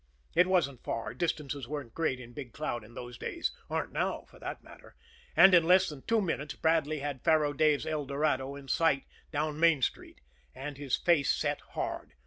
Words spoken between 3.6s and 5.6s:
aren't now, for that matter and